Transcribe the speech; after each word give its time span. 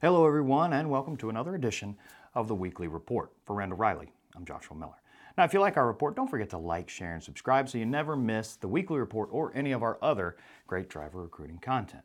Hello, 0.00 0.24
everyone, 0.24 0.72
and 0.74 0.88
welcome 0.88 1.16
to 1.16 1.28
another 1.28 1.56
edition 1.56 1.96
of 2.32 2.46
the 2.46 2.54
Weekly 2.54 2.86
Report. 2.86 3.32
For 3.44 3.56
Randall 3.56 3.78
Reilly, 3.78 4.12
I'm 4.36 4.44
Joshua 4.44 4.76
Miller. 4.76 5.02
Now, 5.36 5.42
if 5.42 5.52
you 5.52 5.58
like 5.58 5.76
our 5.76 5.88
report, 5.88 6.14
don't 6.14 6.30
forget 6.30 6.50
to 6.50 6.56
like, 6.56 6.88
share, 6.88 7.14
and 7.14 7.20
subscribe 7.20 7.68
so 7.68 7.78
you 7.78 7.84
never 7.84 8.14
miss 8.14 8.54
the 8.54 8.68
weekly 8.68 9.00
report 9.00 9.28
or 9.32 9.50
any 9.56 9.72
of 9.72 9.82
our 9.82 9.98
other 10.00 10.36
great 10.68 10.88
driver 10.88 11.20
recruiting 11.22 11.58
content. 11.58 12.04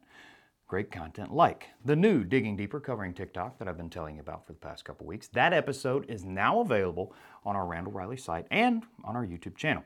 Great 0.68 0.90
content 0.90 1.36
like 1.36 1.68
the 1.86 1.96
new 1.96 2.24
Digging 2.24 2.58
Deeper 2.58 2.80
covering 2.80 3.14
TikTok 3.14 3.60
that 3.60 3.68
I've 3.68 3.78
been 3.78 3.92
telling 3.92 4.16
you 4.16 4.22
about 4.22 4.48
for 4.48 4.54
the 4.54 4.60
past 4.60 4.86
couple 4.86 5.06
weeks. 5.06 5.28
That 5.28 5.54
episode 5.54 6.10
is 6.10 6.26
now 6.26 6.62
available 6.62 7.14
on 7.46 7.56
our 7.56 7.68
Randall 7.68 7.94
Reilly 7.94 8.18
site 8.18 8.48
and 8.50 8.82
on 9.04 9.16
our 9.16 9.24
YouTube 9.24 9.56
channel. 9.56 9.84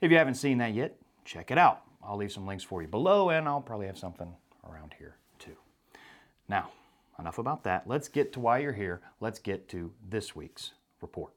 If 0.00 0.10
you 0.10 0.16
haven't 0.16 0.36
seen 0.36 0.56
that 0.58 0.72
yet, 0.72 0.96
check 1.26 1.50
it 1.50 1.58
out. 1.58 1.82
I'll 2.02 2.16
leave 2.16 2.32
some 2.32 2.46
links 2.46 2.64
for 2.64 2.80
you 2.80 2.88
below, 2.88 3.28
and 3.28 3.46
I'll 3.46 3.60
probably 3.60 3.86
have 3.86 3.98
something 3.98 4.32
around 4.66 4.94
here 4.98 5.16
too. 5.38 5.56
Now, 6.48 6.70
enough 7.20 7.38
about 7.38 7.64
that. 7.64 7.86
Let's 7.86 8.08
get 8.08 8.32
to 8.32 8.40
why 8.40 8.58
you're 8.58 8.72
here. 8.72 9.00
Let's 9.20 9.38
get 9.38 9.68
to 9.68 9.92
this 10.06 10.34
week's 10.34 10.72
report. 11.00 11.32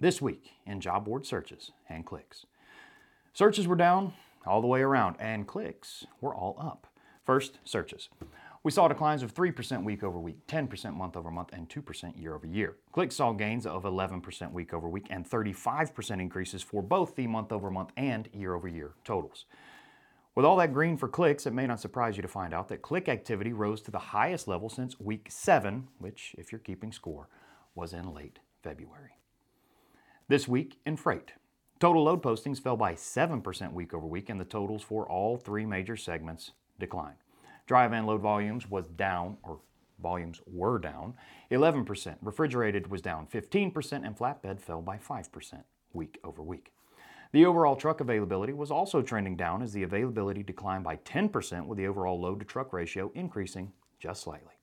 This 0.00 0.20
week 0.20 0.52
in 0.66 0.80
job 0.80 1.04
board 1.04 1.26
searches 1.26 1.72
and 1.88 2.04
clicks. 2.04 2.46
Searches 3.32 3.66
were 3.66 3.76
down 3.76 4.12
all 4.46 4.60
the 4.60 4.66
way 4.66 4.80
around, 4.80 5.16
and 5.18 5.46
clicks 5.46 6.06
were 6.20 6.34
all 6.34 6.56
up. 6.60 6.86
First, 7.24 7.58
searches. 7.64 8.08
We 8.64 8.72
saw 8.72 8.88
declines 8.88 9.22
of 9.22 9.34
3% 9.34 9.84
week 9.84 10.02
over 10.02 10.18
week, 10.18 10.46
10% 10.46 10.94
month 10.94 11.16
over 11.16 11.30
month, 11.30 11.50
and 11.52 11.68
2% 11.68 12.20
year 12.20 12.34
over 12.34 12.46
year. 12.46 12.76
Clicks 12.92 13.16
saw 13.16 13.32
gains 13.32 13.66
of 13.66 13.84
11% 13.84 14.52
week 14.52 14.74
over 14.74 14.88
week 14.88 15.06
and 15.10 15.28
35% 15.28 16.20
increases 16.20 16.62
for 16.62 16.82
both 16.82 17.14
the 17.14 17.26
month 17.26 17.52
over 17.52 17.70
month 17.70 17.90
and 17.96 18.28
year 18.32 18.54
over 18.54 18.66
year 18.66 18.94
totals. 19.04 19.44
With 20.38 20.44
all 20.44 20.58
that 20.58 20.72
green 20.72 20.96
for 20.96 21.08
clicks, 21.08 21.46
it 21.46 21.52
may 21.52 21.66
not 21.66 21.80
surprise 21.80 22.16
you 22.16 22.22
to 22.22 22.28
find 22.28 22.54
out 22.54 22.68
that 22.68 22.80
click 22.80 23.08
activity 23.08 23.52
rose 23.52 23.82
to 23.82 23.90
the 23.90 23.98
highest 23.98 24.46
level 24.46 24.68
since 24.68 25.00
week 25.00 25.26
7, 25.30 25.88
which, 25.98 26.36
if 26.38 26.52
you're 26.52 26.60
keeping 26.60 26.92
score, 26.92 27.28
was 27.74 27.92
in 27.92 28.14
late 28.14 28.38
February. 28.62 29.16
This 30.28 30.46
week 30.46 30.78
in 30.86 30.96
freight, 30.96 31.32
total 31.80 32.04
load 32.04 32.22
postings 32.22 32.62
fell 32.62 32.76
by 32.76 32.94
7% 32.94 33.72
week 33.72 33.92
over 33.92 34.06
week, 34.06 34.28
and 34.28 34.40
the 34.40 34.44
totals 34.44 34.84
for 34.84 35.10
all 35.10 35.38
three 35.38 35.66
major 35.66 35.96
segments 35.96 36.52
declined. 36.78 37.18
Dry 37.66 37.88
van 37.88 38.06
load 38.06 38.20
volumes 38.20 38.70
was 38.70 38.86
down, 38.86 39.38
or 39.42 39.58
volumes 40.00 40.40
were 40.46 40.78
down 40.78 41.14
11%. 41.50 42.14
Refrigerated 42.22 42.92
was 42.92 43.02
down 43.02 43.26
15%, 43.26 44.06
and 44.06 44.16
flatbed 44.16 44.60
fell 44.60 44.82
by 44.82 44.98
5% 44.98 45.64
week 45.92 46.20
over 46.22 46.44
week. 46.44 46.70
The 47.30 47.44
overall 47.44 47.76
truck 47.76 48.00
availability 48.00 48.54
was 48.54 48.70
also 48.70 49.02
trending 49.02 49.36
down 49.36 49.60
as 49.60 49.74
the 49.74 49.82
availability 49.82 50.42
declined 50.42 50.84
by 50.84 50.96
10%, 50.96 51.66
with 51.66 51.76
the 51.76 51.86
overall 51.86 52.18
load 52.18 52.38
to 52.40 52.46
truck 52.46 52.72
ratio 52.72 53.12
increasing 53.14 53.72
just 53.98 54.22
slightly. 54.22 54.54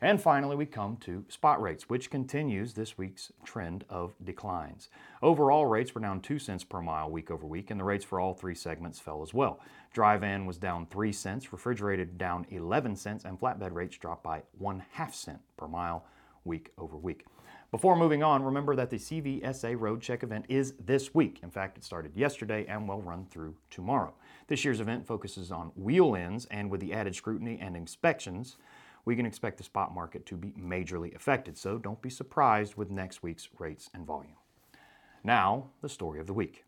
And 0.00 0.20
finally, 0.20 0.54
we 0.54 0.66
come 0.66 0.96
to 0.98 1.24
spot 1.28 1.60
rates, 1.60 1.88
which 1.88 2.10
continues 2.10 2.74
this 2.74 2.96
week's 2.96 3.32
trend 3.44 3.84
of 3.88 4.14
declines. 4.22 4.90
Overall 5.22 5.66
rates 5.66 5.94
were 5.94 6.00
down 6.00 6.20
2 6.20 6.38
cents 6.38 6.62
per 6.62 6.80
mile 6.80 7.10
week 7.10 7.32
over 7.32 7.46
week, 7.46 7.70
and 7.70 7.80
the 7.80 7.84
rates 7.84 8.04
for 8.04 8.20
all 8.20 8.34
three 8.34 8.54
segments 8.54 9.00
fell 9.00 9.22
as 9.22 9.34
well. 9.34 9.58
Dry 9.92 10.16
van 10.16 10.46
was 10.46 10.58
down 10.58 10.86
3 10.86 11.10
cents, 11.10 11.52
refrigerated 11.52 12.16
down 12.16 12.46
11 12.50 12.94
cents, 12.94 13.24
and 13.24 13.40
flatbed 13.40 13.72
rates 13.72 13.96
dropped 13.96 14.22
by 14.22 14.42
1 14.58 14.84
half 14.92 15.14
cent 15.14 15.40
per 15.56 15.66
mile 15.66 16.04
week 16.44 16.70
over 16.78 16.96
week. 16.96 17.24
Before 17.70 17.96
moving 17.96 18.22
on, 18.22 18.44
remember 18.44 18.76
that 18.76 18.90
the 18.90 18.98
CVSA 18.98 19.78
Road 19.78 20.00
Check 20.00 20.22
event 20.22 20.46
is 20.48 20.74
this 20.78 21.12
week. 21.12 21.40
In 21.42 21.50
fact, 21.50 21.76
it 21.76 21.84
started 21.84 22.14
yesterday 22.14 22.64
and 22.68 22.88
will 22.88 23.02
run 23.02 23.26
through 23.26 23.56
tomorrow. 23.68 24.14
This 24.46 24.64
year's 24.64 24.80
event 24.80 25.06
focuses 25.06 25.50
on 25.50 25.72
wheel 25.74 26.14
ends, 26.14 26.46
and 26.52 26.70
with 26.70 26.80
the 26.80 26.92
added 26.92 27.16
scrutiny 27.16 27.58
and 27.60 27.76
inspections, 27.76 28.56
we 29.04 29.16
can 29.16 29.26
expect 29.26 29.58
the 29.58 29.64
spot 29.64 29.94
market 29.94 30.24
to 30.26 30.36
be 30.36 30.52
majorly 30.52 31.14
affected, 31.16 31.58
so 31.58 31.78
don't 31.78 32.00
be 32.00 32.10
surprised 32.10 32.76
with 32.76 32.90
next 32.90 33.22
week's 33.22 33.48
rates 33.58 33.90
and 33.92 34.06
volume. 34.06 34.36
Now, 35.24 35.70
the 35.82 35.88
story 35.88 36.20
of 36.20 36.26
the 36.26 36.32
week. 36.32 36.64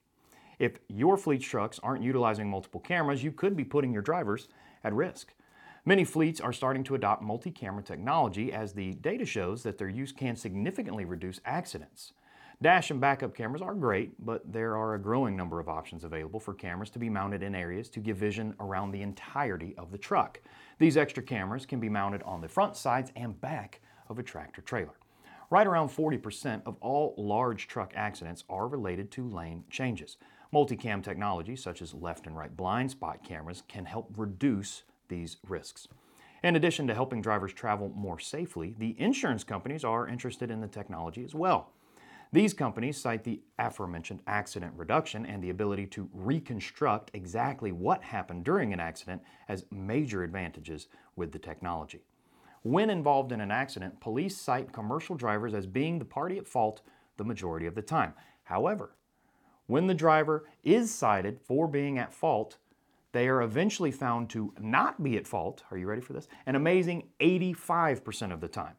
If 0.59 0.79
your 0.89 1.17
fleet 1.17 1.43
trucks 1.43 1.79
aren't 1.83 2.03
utilizing 2.03 2.49
multiple 2.49 2.81
cameras, 2.81 3.23
you 3.23 3.31
could 3.31 3.57
be 3.57 3.65
putting 3.65 3.93
your 3.93 4.03
drivers 4.03 4.49
at 4.83 4.93
risk. 4.95 5.35
Many 5.89 6.03
fleets 6.03 6.41
are 6.41 6.53
starting 6.53 6.83
to 6.83 6.97
adopt 6.97 7.23
multi 7.23 7.53
camera 7.53 7.81
technology 7.81 8.53
as 8.53 8.73
the 8.73 8.95
data 8.95 9.25
shows 9.25 9.63
that 9.63 9.79
their 9.79 9.89
use 9.89 10.11
can 10.11 10.35
significantly 10.35 11.05
reduce 11.05 11.41
accidents. 11.45 12.13
Dash 12.61 12.91
and 12.91 13.01
backup 13.01 13.37
cameras 13.37 13.63
are 13.63 13.73
great, 13.73 14.13
but 14.19 14.53
there 14.53 14.77
are 14.77 14.95
a 14.95 15.01
growing 15.01 15.37
number 15.37 15.61
of 15.61 15.69
options 15.69 16.03
available 16.03 16.41
for 16.41 16.55
cameras 16.55 16.91
to 16.91 16.99
be 16.99 17.09
mounted 17.09 17.41
in 17.45 17.55
areas 17.55 17.89
to 17.91 18.01
give 18.01 18.17
vision 18.17 18.53
around 18.59 18.91
the 18.91 19.03
entirety 19.03 19.77
of 19.79 19.93
the 19.93 19.99
truck. 19.99 20.41
These 20.81 20.97
extra 20.97 21.23
cameras 21.23 21.67
can 21.67 21.79
be 21.79 21.89
mounted 21.89 22.25
on 22.25 22.41
the 22.41 22.49
front, 22.49 22.77
sides, 22.77 23.13
and 23.15 23.41
back 23.41 23.81
of 24.09 24.19
a 24.19 24.25
tractor 24.25 24.63
trailer. 24.63 24.99
Right 25.51 25.69
around 25.69 25.91
40% 25.91 26.63
of 26.67 26.77
all 26.81 27.15
large 27.17 27.69
truck 27.69 27.93
accidents 27.95 28.43
are 28.49 28.67
related 28.67 29.13
to 29.13 29.29
lane 29.29 29.63
changes. 29.71 30.17
Multicam 30.53 31.01
technology, 31.01 31.55
such 31.55 31.81
as 31.81 31.95
left 31.95 32.27
and 32.27 32.37
right 32.37 32.57
blind 32.57 32.91
spot 32.91 33.23
cameras, 33.23 33.63
can 33.69 33.85
help 33.85 34.13
reduce 34.17 34.83
these 35.09 35.37
risks. 35.49 35.89
In 36.43 36.57
addition 36.57 36.87
to 36.87 36.95
helping 36.95 37.23
drivers 37.23 37.53
travel 37.53 37.91
more 37.95 38.19
safely, 38.19 38.75
the 38.79 38.95
insurance 39.01 39.45
companies 39.45 39.85
are 39.85 40.09
interested 40.09 40.51
in 40.51 40.61
the 40.61 40.69
technology 40.69 41.25
as 41.25 41.35
well. 41.35 41.73
These 42.33 42.55
companies 42.55 43.01
cite 43.01 43.25
the 43.25 43.41
aforementioned 43.59 44.21
accident 44.27 44.75
reduction 44.77 45.25
and 45.25 45.43
the 45.43 45.51
ability 45.51 45.87
to 45.87 46.11
reconstruct 46.13 47.11
exactly 47.15 47.73
what 47.73 48.03
happened 48.03 48.45
during 48.45 48.73
an 48.73 48.81
accident 48.81 49.23
as 49.49 49.65
major 49.71 50.23
advantages 50.23 50.89
with 51.15 51.33
the 51.33 51.39
technology. 51.39 52.03
When 52.63 52.91
involved 52.91 53.31
in 53.31 53.41
an 53.41 53.53
accident, 53.53 54.01
police 54.01 54.37
cite 54.37 54.73
commercial 54.73 55.15
drivers 55.15 55.55
as 55.55 55.67
being 55.67 55.99
the 55.99 56.05
party 56.05 56.37
at 56.37 56.49
fault 56.49 56.83
the 57.17 57.25
majority 57.25 57.67
of 57.67 57.75
the 57.75 57.83
time. 57.83 58.13
However, 58.43 58.97
when 59.67 59.87
the 59.87 59.95
driver 59.95 60.45
is 60.65 60.93
cited 60.93 61.41
for 61.41 61.69
being 61.69 61.99
at 61.99 62.13
fault, 62.13 62.59
they 63.17 63.29
are 63.29 63.41
eventually 63.41 63.91
found 63.91 64.29
to 64.29 64.53
not 64.61 65.03
be 65.03 65.17
at 65.17 65.27
fault. 65.27 65.63
Are 65.71 65.79
you 65.79 65.87
ready 65.87 66.03
for 66.03 66.13
this? 66.13 66.29
An 66.45 66.55
amazing 66.55 67.09
85% 67.19 68.31
of 68.31 68.43
the 68.43 68.49
time. 68.49 68.75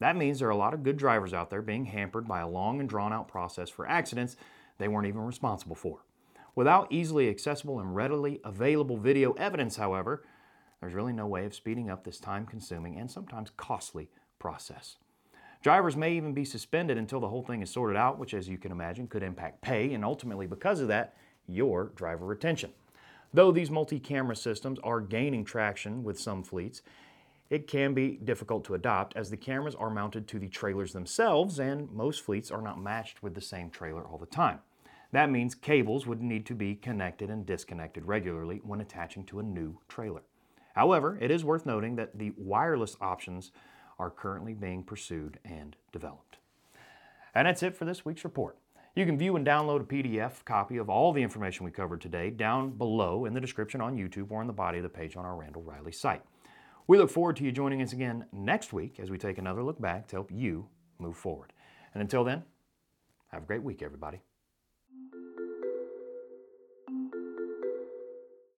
That 0.00 0.16
means 0.16 0.38
there 0.38 0.48
are 0.48 0.52
a 0.52 0.56
lot 0.56 0.72
of 0.72 0.82
good 0.82 0.96
drivers 0.96 1.34
out 1.34 1.50
there 1.50 1.60
being 1.60 1.84
hampered 1.84 2.26
by 2.26 2.40
a 2.40 2.48
long 2.48 2.80
and 2.80 2.88
drawn 2.88 3.12
out 3.12 3.28
process 3.28 3.68
for 3.68 3.86
accidents 3.86 4.36
they 4.78 4.88
weren't 4.88 5.06
even 5.06 5.20
responsible 5.20 5.76
for. 5.76 6.06
Without 6.54 6.90
easily 6.90 7.28
accessible 7.28 7.80
and 7.80 7.94
readily 7.94 8.40
available 8.44 8.96
video 8.96 9.32
evidence, 9.32 9.76
however, 9.76 10.24
there's 10.80 10.94
really 10.94 11.12
no 11.12 11.26
way 11.26 11.44
of 11.44 11.54
speeding 11.54 11.90
up 11.90 12.02
this 12.02 12.18
time 12.18 12.46
consuming 12.46 12.98
and 12.98 13.10
sometimes 13.10 13.52
costly 13.58 14.08
process. 14.38 14.96
Drivers 15.62 15.96
may 15.96 16.14
even 16.14 16.32
be 16.32 16.46
suspended 16.46 16.96
until 16.96 17.20
the 17.20 17.28
whole 17.28 17.42
thing 17.42 17.60
is 17.60 17.70
sorted 17.70 17.96
out, 17.96 18.18
which, 18.18 18.32
as 18.32 18.48
you 18.48 18.56
can 18.56 18.72
imagine, 18.72 19.06
could 19.06 19.22
impact 19.22 19.60
pay 19.60 19.92
and 19.92 20.02
ultimately, 20.02 20.46
because 20.46 20.80
of 20.80 20.88
that, 20.88 21.14
your 21.46 21.92
driver 21.94 22.24
retention. 22.24 22.72
Though 23.34 23.50
these 23.50 23.70
multi 23.70 23.98
camera 23.98 24.36
systems 24.36 24.78
are 24.82 25.00
gaining 25.00 25.44
traction 25.44 26.04
with 26.04 26.20
some 26.20 26.42
fleets, 26.42 26.82
it 27.48 27.66
can 27.66 27.94
be 27.94 28.16
difficult 28.16 28.64
to 28.64 28.74
adopt 28.74 29.16
as 29.16 29.30
the 29.30 29.36
cameras 29.36 29.74
are 29.74 29.90
mounted 29.90 30.26
to 30.28 30.38
the 30.38 30.48
trailers 30.48 30.92
themselves 30.92 31.58
and 31.58 31.90
most 31.90 32.22
fleets 32.22 32.50
are 32.50 32.62
not 32.62 32.80
matched 32.80 33.22
with 33.22 33.34
the 33.34 33.40
same 33.40 33.70
trailer 33.70 34.02
all 34.02 34.18
the 34.18 34.26
time. 34.26 34.60
That 35.12 35.30
means 35.30 35.54
cables 35.54 36.06
would 36.06 36.22
need 36.22 36.46
to 36.46 36.54
be 36.54 36.74
connected 36.74 37.28
and 37.28 37.44
disconnected 37.44 38.06
regularly 38.06 38.60
when 38.64 38.80
attaching 38.80 39.24
to 39.26 39.40
a 39.40 39.42
new 39.42 39.78
trailer. 39.86 40.22
However, 40.74 41.18
it 41.20 41.30
is 41.30 41.44
worth 41.44 41.66
noting 41.66 41.96
that 41.96 42.18
the 42.18 42.32
wireless 42.38 42.96
options 43.00 43.52
are 43.98 44.10
currently 44.10 44.54
being 44.54 44.82
pursued 44.82 45.38
and 45.44 45.76
developed. 45.92 46.38
And 47.34 47.46
that's 47.46 47.62
it 47.62 47.76
for 47.76 47.84
this 47.84 48.04
week's 48.04 48.24
report. 48.24 48.56
You 48.94 49.06
can 49.06 49.16
view 49.16 49.36
and 49.36 49.46
download 49.46 49.80
a 49.80 49.84
PDF 49.84 50.44
copy 50.44 50.76
of 50.76 50.90
all 50.90 51.14
the 51.14 51.22
information 51.22 51.64
we 51.64 51.70
covered 51.70 52.02
today 52.02 52.28
down 52.28 52.72
below 52.72 53.24
in 53.24 53.32
the 53.32 53.40
description 53.40 53.80
on 53.80 53.96
YouTube 53.96 54.30
or 54.30 54.42
in 54.42 54.46
the 54.46 54.52
body 54.52 54.78
of 54.78 54.82
the 54.82 54.90
page 54.90 55.16
on 55.16 55.24
our 55.24 55.34
Randall 55.34 55.62
Reilly 55.62 55.92
site. 55.92 56.22
We 56.86 56.98
look 56.98 57.08
forward 57.08 57.36
to 57.36 57.44
you 57.44 57.52
joining 57.52 57.80
us 57.80 57.94
again 57.94 58.26
next 58.32 58.74
week 58.74 59.00
as 59.00 59.10
we 59.10 59.16
take 59.16 59.38
another 59.38 59.62
look 59.62 59.80
back 59.80 60.08
to 60.08 60.16
help 60.16 60.30
you 60.30 60.68
move 60.98 61.16
forward. 61.16 61.54
And 61.94 62.02
until 62.02 62.22
then, 62.22 62.42
have 63.28 63.44
a 63.44 63.46
great 63.46 63.62
week, 63.62 63.80
everybody. 63.80 64.20